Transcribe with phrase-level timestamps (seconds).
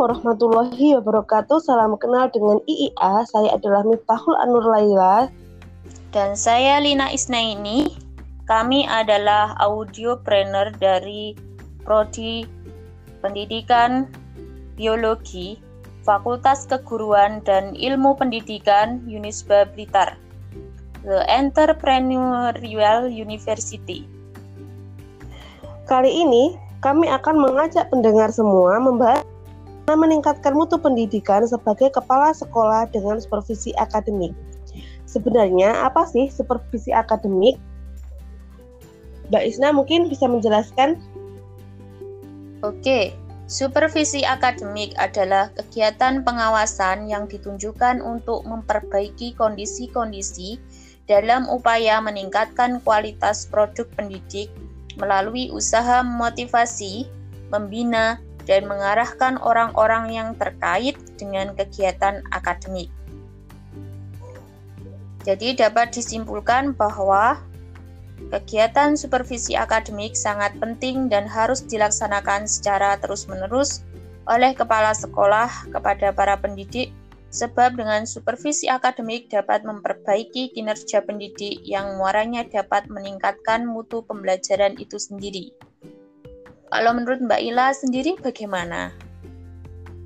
[0.00, 1.60] warahmatullahi wabarakatuh.
[1.60, 3.28] Salam kenal dengan IIA.
[3.28, 5.28] Saya adalah Miftahul Anur Laila.
[6.16, 7.92] Dan saya Lina Isnaini.
[8.48, 11.36] Kami adalah audiopreneur dari
[11.84, 12.48] Prodi
[13.20, 14.08] Pendidikan
[14.74, 15.60] Biologi
[16.02, 20.16] Fakultas Keguruan dan Ilmu Pendidikan Unisba Blitar.
[21.04, 24.08] The Entrepreneurial University.
[25.84, 29.22] Kali ini kami akan mengajak pendengar semua membahas
[29.96, 34.34] meningkatkan mutu pendidikan sebagai kepala sekolah dengan supervisi akademik.
[35.06, 37.58] Sebenarnya apa sih supervisi akademik?
[39.30, 40.98] Mbak Isna mungkin bisa menjelaskan?
[42.66, 43.14] Oke,
[43.50, 50.58] supervisi akademik adalah kegiatan pengawasan yang ditunjukkan untuk memperbaiki kondisi-kondisi
[51.10, 54.46] dalam upaya meningkatkan kualitas produk pendidik
[54.98, 57.10] melalui usaha motivasi,
[57.50, 62.90] membina, dan mengarahkan orang-orang yang terkait dengan kegiatan akademik.
[65.22, 67.38] Jadi dapat disimpulkan bahwa
[68.34, 73.86] kegiatan supervisi akademik sangat penting dan harus dilaksanakan secara terus-menerus
[74.26, 76.90] oleh kepala sekolah kepada para pendidik
[77.30, 84.98] sebab dengan supervisi akademik dapat memperbaiki kinerja pendidik yang muaranya dapat meningkatkan mutu pembelajaran itu
[84.98, 85.54] sendiri.
[86.70, 88.94] Kalau menurut Mbak Ila sendiri bagaimana?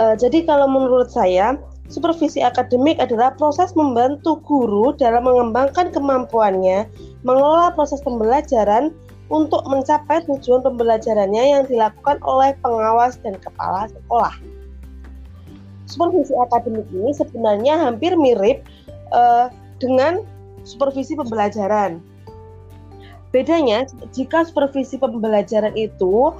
[0.00, 1.56] Uh, jadi kalau menurut saya,
[1.92, 6.88] supervisi akademik adalah proses membantu guru dalam mengembangkan kemampuannya
[7.28, 8.92] mengelola proses pembelajaran
[9.28, 14.34] untuk mencapai tujuan pembelajarannya yang dilakukan oleh pengawas dan kepala sekolah.
[15.84, 18.64] Supervisi akademik ini sebenarnya hampir mirip
[19.12, 20.24] uh, dengan
[20.64, 22.00] supervisi pembelajaran
[23.36, 23.84] Bedanya,
[24.16, 26.32] jika supervisi pembelajaran itu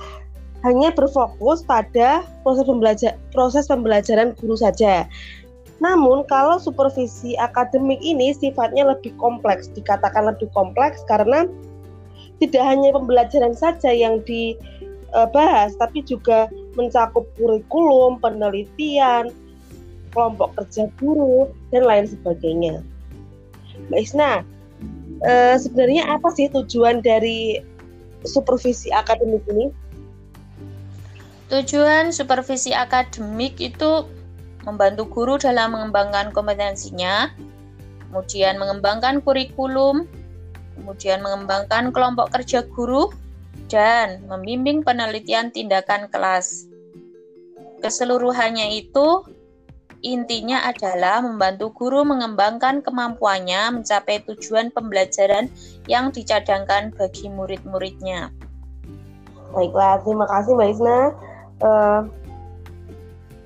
[0.64, 5.04] hanya berfokus pada proses, pembelajar, proses pembelajaran guru saja.
[5.76, 11.44] Namun, kalau supervisi akademik ini sifatnya lebih kompleks, dikatakan lebih kompleks karena
[12.40, 16.48] tidak hanya pembelajaran saja yang dibahas, tapi juga
[16.80, 19.28] mencakup kurikulum, penelitian,
[20.16, 22.80] kelompok kerja guru, dan lain sebagainya.
[23.92, 24.40] Mbak Isna,
[25.22, 27.62] uh, sebenarnya apa sih tujuan dari
[28.26, 29.70] supervisi akademik ini?
[31.46, 34.10] Tujuan supervisi akademik itu
[34.66, 37.30] membantu guru dalam mengembangkan kompetensinya,
[38.10, 40.10] kemudian mengembangkan kurikulum,
[40.74, 43.14] kemudian mengembangkan kelompok kerja guru,
[43.70, 46.66] dan membimbing penelitian tindakan kelas.
[47.78, 49.22] Keseluruhannya itu
[50.06, 55.50] Intinya adalah membantu guru mengembangkan kemampuannya mencapai tujuan pembelajaran
[55.90, 58.30] yang dicadangkan bagi murid-muridnya.
[59.50, 61.00] Baiklah, terima kasih Mbak Isna.
[61.58, 62.00] Uh,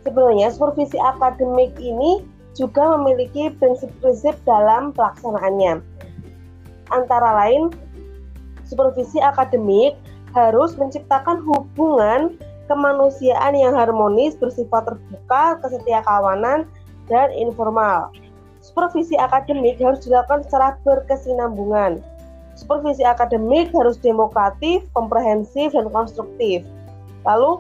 [0.05, 2.21] sebenarnya supervisi akademik ini
[2.53, 5.81] juga memiliki prinsip-prinsip dalam pelaksanaannya.
[6.93, 7.73] Antara lain,
[8.69, 9.97] supervisi akademik
[10.37, 12.37] harus menciptakan hubungan
[12.71, 16.71] kemanusiaan yang harmonis, bersifat terbuka, kesetia kawanan,
[17.11, 18.15] dan informal.
[18.63, 21.99] Supervisi akademik harus dilakukan secara berkesinambungan.
[22.55, 26.63] Supervisi akademik harus demokratif, komprehensif, dan konstruktif.
[27.27, 27.59] Lalu,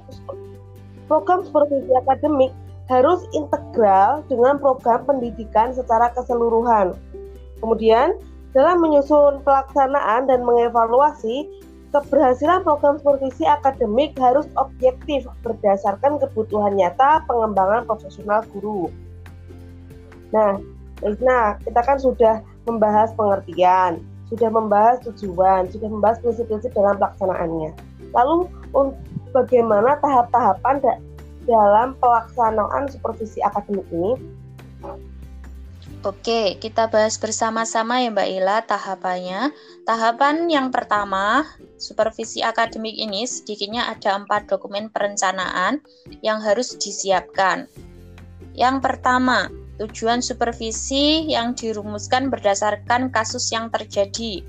[1.10, 2.54] program supervisi akademik
[2.86, 6.94] harus integral dengan program pendidikan secara keseluruhan.
[7.58, 8.14] Kemudian,
[8.50, 11.46] dalam menyusun pelaksanaan dan mengevaluasi,
[11.90, 18.86] Keberhasilan program supervisi akademik harus objektif berdasarkan kebutuhan nyata pengembangan profesional guru.
[20.30, 20.62] Nah,
[21.18, 23.98] nah kita kan sudah membahas pengertian,
[24.30, 27.74] sudah membahas tujuan, sudah membahas prinsip-prinsip dalam pelaksanaannya.
[28.14, 28.46] Lalu
[29.34, 30.78] bagaimana tahap-tahapan
[31.50, 34.14] dalam pelaksanaan supervisi akademik ini?
[36.00, 39.52] Oke, kita bahas bersama-sama ya Mbak Ila tahapannya.
[39.84, 41.44] Tahapan yang pertama,
[41.76, 45.84] supervisi akademik ini sedikitnya ada empat dokumen perencanaan
[46.24, 47.68] yang harus disiapkan.
[48.56, 54.40] Yang pertama, tujuan supervisi yang dirumuskan berdasarkan kasus yang terjadi.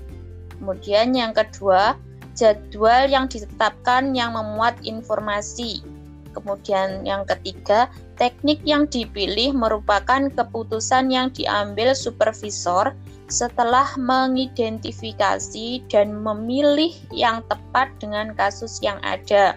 [0.56, 2.00] Kemudian yang kedua,
[2.32, 5.84] jadwal yang ditetapkan yang memuat informasi.
[6.32, 12.96] Kemudian yang ketiga, teknik yang dipilih merupakan keputusan yang diambil supervisor
[13.28, 19.56] setelah mengidentifikasi dan memilih yang tepat dengan kasus yang ada.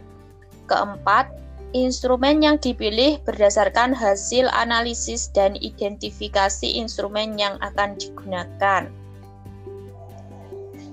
[0.68, 1.31] Keempat,
[1.75, 8.88] instrumen yang dipilih berdasarkan hasil analisis dan identifikasi instrumen yang akan digunakan.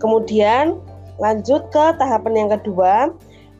[0.02, 0.82] Kemudian,
[1.22, 3.14] lanjut ke tahapan yang kedua,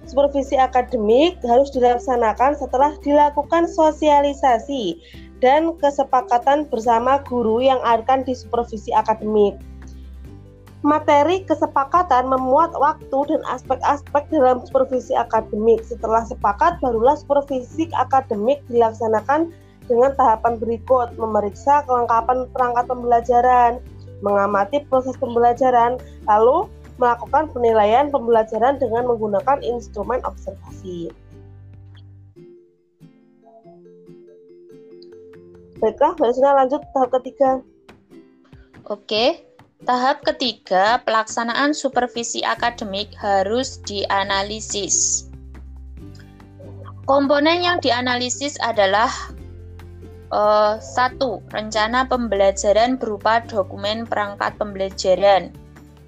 [0.07, 4.99] supervisi akademik harus dilaksanakan setelah dilakukan sosialisasi
[5.43, 9.59] dan kesepakatan bersama guru yang akan disupervisi akademik.
[10.83, 15.79] Materi kesepakatan memuat waktu dan aspek-aspek dalam supervisi akademik.
[15.87, 19.55] Setelah sepakat, barulah supervisi akademik dilaksanakan
[19.87, 23.79] dengan tahapan berikut, memeriksa kelengkapan perangkat pembelajaran,
[24.27, 26.67] mengamati proses pembelajaran, lalu
[27.03, 31.11] melakukan penilaian pembelajaran dengan menggunakan instrumen observasi.
[35.83, 37.59] Baiklah, Mbak lanjut tahap ketiga.
[38.87, 39.43] Oke,
[39.83, 45.27] Tahap ketiga, pelaksanaan supervisi akademik harus dianalisis.
[47.03, 49.11] Komponen yang dianalisis adalah
[50.31, 55.51] uh, satu, rencana pembelajaran berupa dokumen perangkat pembelajaran.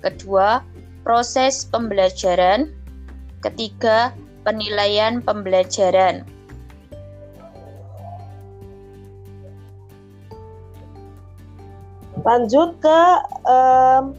[0.06, 0.62] Kedua,
[1.04, 2.72] proses pembelajaran.
[3.44, 6.24] Ketiga, penilaian pembelajaran.
[12.24, 13.00] Lanjut ke
[13.44, 14.16] um,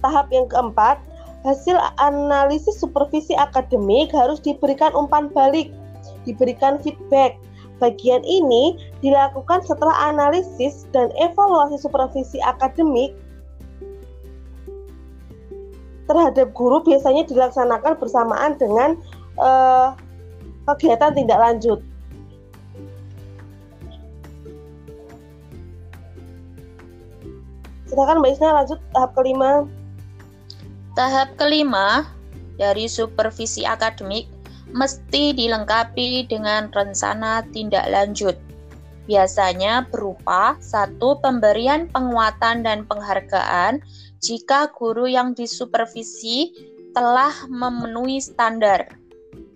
[0.00, 0.96] tahap yang keempat,
[1.44, 5.68] hasil analisis supervisi akademik harus diberikan umpan balik,
[6.24, 7.36] diberikan feedback.
[7.80, 13.16] Bagian ini dilakukan setelah analisis dan evaluasi supervisi akademik
[16.10, 18.98] terhadap guru biasanya dilaksanakan bersamaan dengan
[19.38, 19.94] uh,
[20.74, 21.78] kegiatan tindak lanjut.
[27.86, 29.50] Silakan Mbak Isna lanjut tahap kelima.
[30.98, 32.06] Tahap kelima
[32.58, 34.26] dari supervisi akademik
[34.70, 38.38] mesti dilengkapi dengan rencana tindak lanjut.
[39.10, 43.82] Biasanya berupa satu pemberian penguatan dan penghargaan
[44.20, 46.52] jika guru yang disupervisi
[46.92, 48.92] telah memenuhi standar.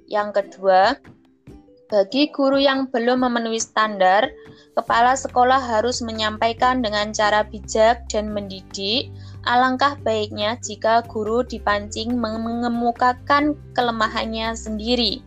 [0.09, 0.97] Yang kedua,
[1.93, 4.33] bagi guru yang belum memenuhi standar,
[4.73, 9.13] kepala sekolah harus menyampaikan dengan cara bijak dan mendidik.
[9.45, 15.21] Alangkah baiknya jika guru dipancing mengemukakan kelemahannya sendiri.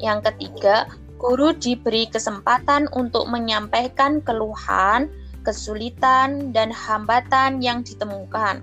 [0.00, 0.88] Yang ketiga,
[1.20, 5.12] guru diberi kesempatan untuk menyampaikan keluhan,
[5.42, 8.62] kesulitan, dan hambatan yang ditemukan.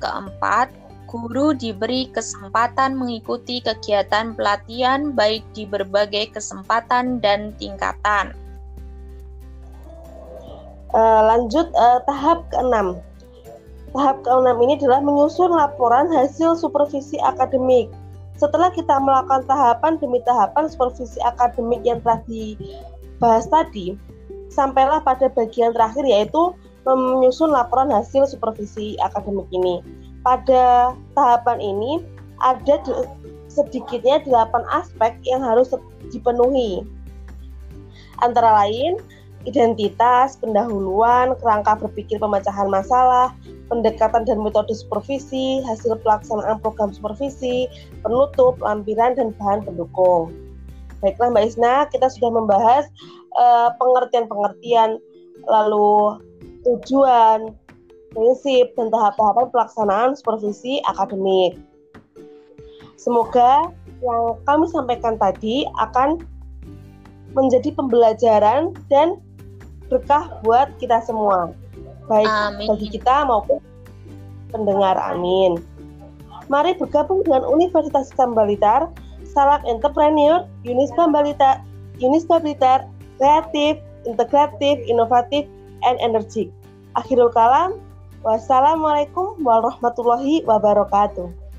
[0.00, 0.72] Keempat,
[1.10, 8.30] guru diberi kesempatan mengikuti kegiatan pelatihan baik di berbagai kesempatan dan tingkatan.
[10.94, 12.98] Uh, lanjut uh, tahap keenam.
[13.90, 17.90] Tahap keenam ini adalah menyusun laporan hasil supervisi akademik.
[18.38, 23.98] Setelah kita melakukan tahapan demi tahapan supervisi akademik yang telah dibahas tadi,
[24.50, 26.52] sampailah pada bagian terakhir yaitu
[26.84, 29.80] menyusun laporan hasil supervisi akademik ini
[30.26, 32.02] pada tahapan ini
[32.40, 32.80] ada
[33.50, 35.72] sedikitnya delapan aspek yang harus
[36.08, 36.84] dipenuhi.
[38.20, 39.00] Antara lain,
[39.48, 43.32] identitas, pendahuluan, kerangka berpikir pemecahan masalah,
[43.72, 47.66] pendekatan dan metode supervisi, hasil pelaksanaan program supervisi,
[48.04, 50.32] penutup, lampiran, dan bahan pendukung.
[51.00, 52.84] Baiklah Mbak Isna, kita sudah membahas
[53.40, 56.20] eh, pengertian-pengertian, uh, lalu
[56.68, 57.56] tujuan,
[58.12, 61.56] prinsip, dan tahap-tahapan pelaksanaan supervisi akademik.
[63.00, 63.72] Semoga
[64.04, 66.20] yang kami sampaikan tadi akan
[67.32, 69.16] menjadi pembelajaran dan
[69.88, 71.54] berkah buat kita semua,
[72.10, 72.66] baik Amin.
[72.68, 73.62] bagi kita maupun
[74.52, 74.98] pendengar.
[74.98, 75.56] Amin.
[76.50, 78.90] Mari bergabung dengan Universitas Kambalitar,
[79.30, 81.62] Salak Entrepreneur, Unisba Balitar,
[82.02, 85.46] Unisba Blitar, Kreatif, Integratif, Inovatif,
[85.86, 86.50] and Energik.
[86.98, 87.78] Akhirul kalam,
[88.20, 91.49] Wassalamualaikum warahmatullahi wabarakatuh.